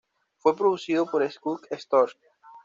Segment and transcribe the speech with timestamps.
[0.39, 2.17] Fue producido por Scott Storch.